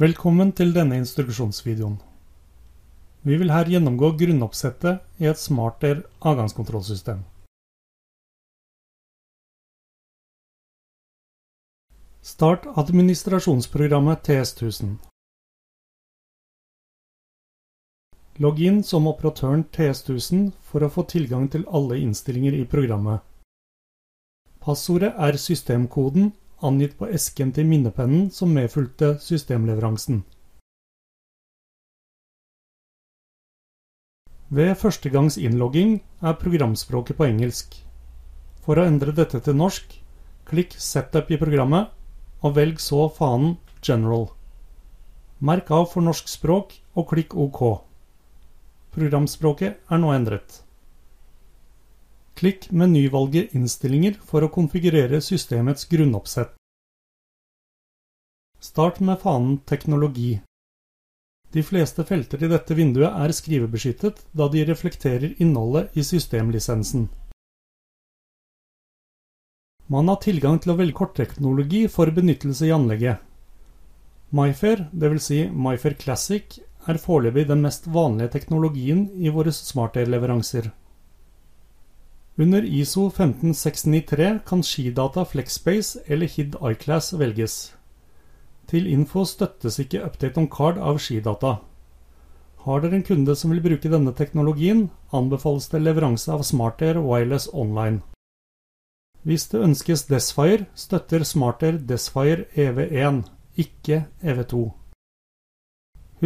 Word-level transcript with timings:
Velkommen 0.00 0.54
til 0.56 0.70
denne 0.72 0.96
instruksjonsvideoen. 0.96 1.98
Vi 3.28 3.36
vil 3.36 3.50
her 3.52 3.68
gjennomgå 3.68 4.08
grunnoppsettet 4.16 5.20
i 5.20 5.28
et 5.28 5.36
Smartair 5.36 6.00
avgangskontrollsystem. 6.24 7.20
Start 12.24 12.64
administrasjonsprogrammet 12.72 14.24
TS1000. 14.24 14.96
Logg 18.40 18.64
inn 18.64 18.80
som 18.82 19.12
operatøren 19.12 19.66
TS1000 19.76 20.54
for 20.64 20.80
å 20.80 20.88
få 20.88 21.04
tilgang 21.04 21.50
til 21.52 21.68
alle 21.68 22.00
innstillinger 22.00 22.56
i 22.56 22.64
programmet. 22.64 23.20
Passordet 24.64 25.12
er 25.20 25.36
systemkoden 25.36 26.32
angitt 26.62 26.98
på 26.98 27.08
esken 27.10 27.52
til 27.56 27.66
minnepennen 27.68 28.30
som 28.30 28.52
medfulgte 28.54 29.16
systemleveransen. 29.22 30.22
Ved 34.52 34.74
førstegangs 34.76 35.38
innlogging 35.40 35.94
er 36.20 36.36
programspråket 36.36 37.16
på 37.16 37.24
engelsk. 37.24 37.78
For 38.62 38.76
å 38.76 38.84
endre 38.84 39.14
dette 39.16 39.40
til 39.40 39.56
norsk, 39.56 39.94
klikk 40.44 40.76
Setup 40.76 41.30
i 41.32 41.38
programmet, 41.40 41.88
og 42.44 42.58
velg 42.58 42.82
så 42.82 43.06
fanen 43.16 43.56
General. 43.80 44.26
Merk 45.40 45.72
av 45.72 45.88
for 45.94 46.04
norsk 46.04 46.28
språk, 46.28 46.76
og 46.92 47.08
klikk 47.14 47.32
OK. 47.32 47.62
Programspråket 48.92 49.80
er 49.88 50.02
nå 50.02 50.12
endret. 50.12 50.60
Klikk 52.34 52.70
menyvalget 52.70 53.54
Innstillinger 53.54 54.16
for 54.26 54.42
å 54.42 54.50
konfigurere 54.52 55.20
systemets 55.20 55.84
grunnoppsett. 55.90 56.54
Start 58.62 59.00
med 59.00 59.20
fanen 59.20 59.58
Teknologi. 59.66 60.40
De 61.52 61.62
fleste 61.62 62.04
felter 62.08 62.44
i 62.44 62.48
dette 62.48 62.74
vinduet 62.74 63.12
er 63.12 63.34
skrivebeskyttet, 63.36 64.22
da 64.32 64.48
de 64.48 64.64
reflekterer 64.64 65.34
innholdet 65.42 65.98
i 65.98 66.04
systemlisensen. 66.06 67.08
Man 69.92 70.08
har 70.08 70.22
tilgang 70.24 70.56
til 70.62 70.72
å 70.72 70.78
velge 70.78 70.96
kortteknologi 70.96 71.84
for 71.92 72.08
benyttelse 72.16 72.64
i 72.70 72.72
anlegget. 72.72 73.20
MyFair, 74.32 74.86
dvs. 74.92 75.26
Si 75.26 75.40
MyFair 75.52 75.98
Classic, 76.00 76.60
er 76.88 76.98
foreløpig 77.02 77.44
den 77.50 77.60
mest 77.66 77.84
vanlige 77.86 78.32
teknologien 78.38 79.10
i 79.20 79.28
våre 79.34 79.52
smartair-leveranser. 79.52 80.70
Under 82.42 82.64
ISO 82.64 83.10
15693 83.10 84.38
kan 84.46 84.62
skidata 84.62 85.24
Flexbase 85.24 86.00
eller 86.06 86.26
HID 86.26 86.56
iClass 86.70 87.12
velges. 87.12 87.74
Til 88.66 88.88
info 88.90 89.22
støttes 89.28 89.78
ikke 89.78 90.00
update 90.02 90.40
on 90.40 90.48
card 90.50 90.80
av 90.80 90.98
skidata. 90.98 91.52
Har 92.64 92.82
dere 92.82 92.98
en 92.98 93.04
kunde 93.06 93.36
som 93.38 93.52
vil 93.52 93.62
bruke 93.62 93.92
denne 93.92 94.14
teknologien, 94.18 94.88
anbefales 95.12 95.68
det 95.70 95.82
leveranse 95.84 96.32
av 96.34 96.42
Smartair 96.48 96.98
Wireless 97.04 97.46
Online. 97.52 98.00
Hvis 99.22 99.46
det 99.52 99.62
ønskes 99.62 100.06
Desfire, 100.10 100.66
støtter 100.74 101.22
Smartair 101.22 101.78
Desfire 101.78 102.48
EV1, 102.58 103.22
ikke 103.54 104.06
EV2. 104.22 104.64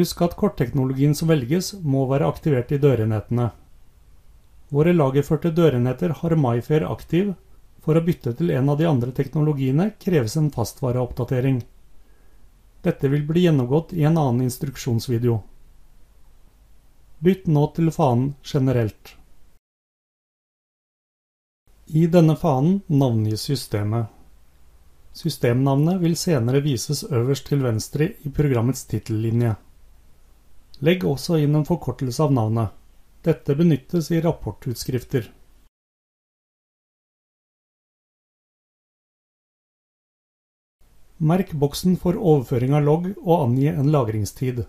Husk 0.00 0.24
at 0.24 0.40
kortteknologien 0.40 1.12
som 1.18 1.28
velges, 1.28 1.74
må 1.82 2.06
være 2.08 2.32
aktivert 2.32 2.72
i 2.72 2.80
dørenhetene. 2.80 3.50
Våre 4.68 4.92
lagerførte 4.92 5.52
dørenheter 5.54 6.14
har 6.20 6.36
MyFair 6.36 6.86
aktiv. 6.90 7.34
For 7.86 7.94
å 7.94 8.02
bytte 8.02 8.32
til 8.34 8.50
en 8.50 8.68
av 8.72 8.80
de 8.80 8.86
andre 8.90 9.12
teknologiene 9.14 9.92
kreves 10.02 10.34
en 10.36 10.48
fastvareoppdatering. 10.50 11.60
Dette 12.82 13.10
vil 13.12 13.22
bli 13.28 13.44
gjennomgått 13.46 13.92
i 13.94 14.02
en 14.02 14.18
annen 14.18 14.48
instruksjonsvideo. 14.48 15.36
Bytt 17.22 17.46
nå 17.46 17.62
til 17.76 17.92
fanen 17.94 18.32
generelt. 18.42 19.14
I 21.86 22.08
denne 22.10 22.34
fanen 22.36 22.80
navngis 22.90 23.46
systemet. 23.46 24.10
Systemnavnet 25.16 26.00
vil 26.02 26.16
senere 26.18 26.60
vises 26.60 27.04
øverst 27.06 27.46
til 27.48 27.62
venstre 27.62 28.10
i 28.26 28.32
programmets 28.34 28.82
tittellinje. 28.90 29.54
Legg 30.84 31.06
også 31.06 31.38
inn 31.40 31.54
en 31.54 31.64
forkortelse 31.64 32.26
av 32.26 32.34
navnet. 32.34 32.74
Dette 33.26 33.56
benyttes 33.58 34.10
i 34.14 34.20
rapportutskrifter. 34.22 35.24
Merk 41.18 41.50
boksen 41.52 41.96
for 41.98 42.14
overføring 42.14 42.76
av 42.78 42.86
logg 42.86 43.08
og 43.16 43.34
angi 43.40 43.66
en 43.72 43.90
lagringstid. 43.90 44.62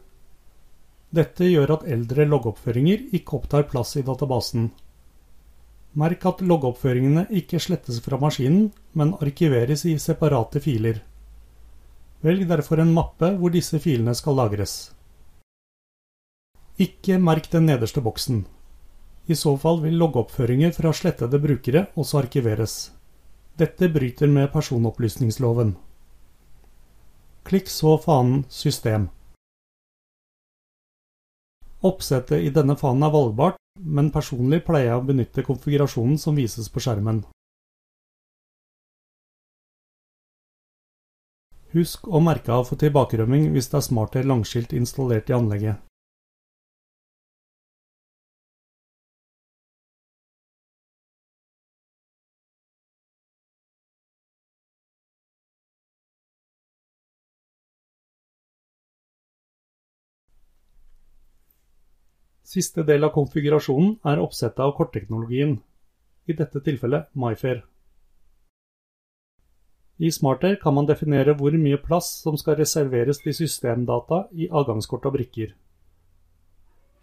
Dette 1.14 1.52
gjør 1.52 1.76
at 1.76 1.86
eldre 1.86 2.26
loggoppføringer 2.26 3.06
ikke 3.20 3.38
opptar 3.38 3.70
plass 3.70 3.94
i 4.02 4.06
databasen. 4.10 4.72
Merk 5.94 6.26
at 6.26 6.42
loggoppføringene 6.42 7.28
ikke 7.30 7.62
slettes 7.62 8.02
fra 8.02 8.18
maskinen, 8.18 8.72
men 8.98 9.14
arkiveres 9.22 9.86
i 9.86 10.00
separate 10.02 10.66
filer. 10.66 11.04
Velg 12.26 12.50
derfor 12.50 12.82
en 12.82 12.98
mappe 12.98 13.36
hvor 13.38 13.54
disse 13.54 13.78
filene 13.86 14.18
skal 14.18 14.42
lagres. 14.42 14.80
Ikke 16.78 17.16
merk 17.18 17.48
den 17.50 17.66
nederste 17.66 18.04
boksen. 18.06 18.44
I 19.26 19.36
så 19.36 19.56
fall 19.58 19.80
vil 19.82 19.96
loggoppføringer 19.98 20.76
fra 20.76 20.92
slettede 20.94 21.40
brukere 21.42 21.88
også 21.98 22.20
arkiveres. 22.20 22.76
Dette 23.58 23.90
bryter 23.90 24.30
med 24.30 24.52
personopplysningsloven. 24.54 25.72
Klikk 27.50 27.72
så 27.74 27.96
fanen 27.98 28.44
System. 28.50 29.08
Oppsettet 31.82 32.46
i 32.46 32.54
denne 32.54 32.78
fanen 32.78 33.08
er 33.08 33.16
valgbart, 33.16 33.58
men 33.82 34.14
personlig 34.14 34.62
pleier 34.70 34.92
jeg 34.92 35.02
å 35.02 35.08
benytte 35.10 35.48
konfigurasjonen 35.50 36.22
som 36.22 36.38
vises 36.38 36.70
på 36.70 36.86
skjermen. 36.86 37.24
Husk 41.74 42.06
å 42.06 42.22
merke 42.22 42.54
av 42.54 42.70
for 42.70 42.78
tilbakerømming 42.86 43.50
hvis 43.58 43.74
det 43.74 43.82
er 43.82 43.90
Smartair 43.90 44.30
langskilt 44.30 44.78
installert 44.78 45.34
i 45.34 45.40
anlegget. 45.42 45.87
Siste 62.48 62.86
del 62.88 63.04
av 63.04 63.12
konfigurasjonen 63.12 63.98
er 64.08 64.22
oppsettet 64.24 64.62
av 64.64 64.70
kortteknologien, 64.78 65.58
i 66.32 66.36
dette 66.36 66.62
tilfellet 66.64 67.10
MyFair. 67.12 67.58
I 70.00 70.12
Smartair 70.16 70.56
kan 70.62 70.78
man 70.78 70.88
definere 70.88 71.34
hvor 71.36 71.58
mye 71.60 71.80
plass 71.84 72.08
som 72.22 72.38
skal 72.40 72.56
reserveres 72.62 73.20
til 73.20 73.36
systemdata 73.36 74.22
i 74.32 74.48
adgangskort 74.48 75.10
og 75.10 75.18
brikker. 75.18 75.52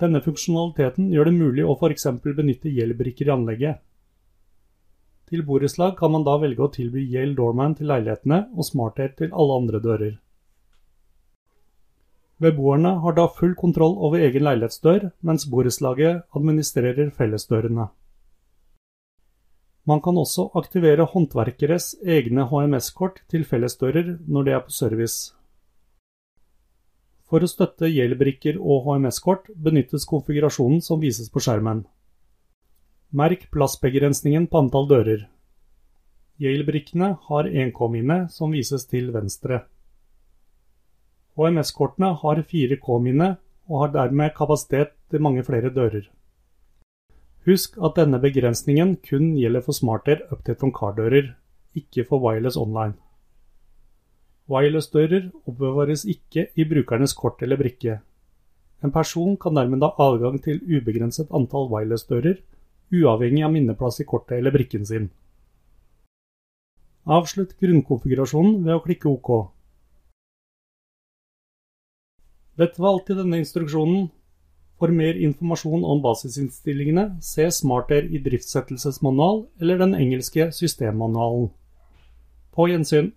Denne 0.00 0.25
funksjonaliteten 0.25 1.12
gjør 1.12 1.28
det 1.28 1.37
mulig 1.37 1.69
å 1.69 1.76
f.eks. 1.76 2.09
benytte 2.25 2.72
Yale-brikker 2.72 3.28
i 3.28 3.34
anlegget. 3.37 3.82
Til 5.28 5.44
borettslag 5.44 5.99
kan 5.99 6.16
man 6.16 6.25
da 6.25 6.38
velge 6.41 6.65
å 6.65 6.72
tilby 6.72 7.05
Yale 7.12 7.37
Doorman 7.37 7.76
til 7.76 7.93
leilighetene 7.93 8.47
og 8.55 8.65
Smartair 8.65 9.12
til 9.19 9.37
alle 9.37 9.61
andre 9.61 9.84
dører. 9.91 10.16
Beboerne 12.43 12.97
har 13.00 13.15
da 13.15 13.28
full 13.31 13.55
kontroll 13.55 13.95
over 14.03 14.22
egen 14.27 14.43
leilighetsdør, 14.43 15.11
mens 15.22 15.47
borettslaget 15.50 16.25
administrerer 16.34 17.12
fellesdørene. 17.15 17.87
Man 19.87 20.00
kan 20.00 20.17
også 20.17 20.49
aktivere 20.56 21.05
håndverkeres 21.05 21.94
egne 22.03 22.47
HMS-kort 22.49 23.21
til 23.31 23.44
fellesdører 23.44 24.15
når 24.27 24.47
de 24.47 24.55
er 24.56 24.62
på 24.65 24.73
service. 24.73 25.34
For 27.29 27.44
å 27.44 27.50
støtte 27.50 27.91
Yale-brikker 27.91 28.56
og 28.61 28.88
HMS-kort 28.88 29.50
benyttes 29.67 30.06
konfigurasjonen 30.08 30.81
som 30.85 31.03
vises 31.05 31.31
på 31.32 31.43
skjermen. 31.44 31.85
Merk 33.14 33.47
plassbegrensningen 33.55 34.49
på 34.50 34.64
antall 34.64 34.88
dører. 34.91 35.29
Yale-brikkene 36.43 37.12
har 37.29 37.47
1K-minne 37.47 38.25
som 38.32 38.56
vises 38.56 38.88
til 38.91 39.12
venstre. 39.14 39.62
HMS-kortene 41.34 42.12
har 42.20 42.42
4K-minne 42.50 43.31
og 43.70 43.81
har 43.81 43.94
dermed 43.94 44.34
kapasitet 44.36 44.92
til 45.10 45.22
mange 45.25 45.42
flere 45.46 45.72
dører. 45.75 46.04
Husk 47.44 47.76
at 47.84 47.96
denne 47.98 48.20
begrensningen 48.22 48.94
kun 49.08 49.34
gjelder 49.36 49.64
for 49.64 49.76
smarter 49.76 50.22
Update 50.31 50.60
from 50.60 50.72
Car-dører, 50.72 51.34
ikke 51.75 52.04
for 52.08 52.22
Wireless 52.22 52.56
Online. 52.56 52.94
Wireless-dører 54.48 55.31
oppbevares 55.48 56.04
ikke 56.04 56.46
i 56.56 56.64
brukernes 56.69 57.16
kort 57.19 57.42
eller 57.42 57.56
brikke. 57.56 57.98
En 58.84 58.92
person 58.92 59.36
kan 59.40 59.56
dermed 59.56 59.82
ha 59.82 59.90
adgang 60.06 60.38
til 60.44 60.60
ubegrenset 60.60 61.32
antall 61.34 61.70
wireless-dører, 61.72 62.38
uavhengig 62.92 63.44
av 63.44 63.52
minneplass 63.52 64.00
i 64.00 64.06
kortet 64.08 64.38
eller 64.38 64.52
brikken 64.52 64.84
sin. 64.86 65.10
Avslutt 67.04 67.56
grunnkonfigurasjonen 67.60 68.62
ved 68.64 68.78
å 68.78 68.84
klikke 68.84 69.10
OK. 69.10 69.54
Dette 72.59 72.83
var 72.83 72.95
alt 72.95 73.11
i 73.11 73.17
denne 73.19 73.41
instruksjonen. 73.43 74.09
For 74.79 74.91
mer 74.91 75.15
informasjon 75.15 75.85
om 75.87 76.01
basisinnstillingene, 76.03 77.17
se 77.23 77.47
SmartAir 77.51 78.09
i 78.11 78.19
driftssettelsesmanual 78.23 79.45
eller 79.62 79.79
den 79.79 79.95
engelske 79.95 80.49
systemmanualen. 80.53 81.49
På 82.55 82.67
gjensyn. 82.69 83.12